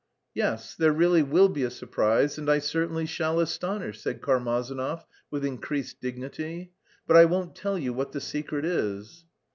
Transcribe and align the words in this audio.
"Yes, 0.33 0.73
there 0.73 0.91
really 0.91 1.21
will 1.21 1.47
be 1.47 1.61
a 1.61 1.69
surprise 1.69 2.39
and 2.39 2.49
I 2.49 2.57
certainly 2.57 3.05
shall 3.05 3.39
astonish..." 3.39 4.01
said 4.01 4.19
Karmazinov 4.19 5.05
with 5.29 5.45
increased 5.45 6.01
dignity. 6.01 6.71
"But 7.05 7.17
I 7.17 7.25
won't 7.25 7.55
tell 7.55 7.77
you 7.77 7.93
what 7.93 8.11
the 8.11 8.19
secret 8.19 8.65
is." 8.65 9.25